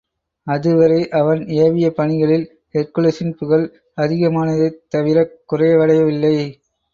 [0.47, 3.67] அதுவரை அவன் ஏவியபணிகளில் ஹெர்க்குலிஸின் புகழ்
[3.97, 6.35] அதிகமானதைத் தவிரக் குறைவடையவில்லை.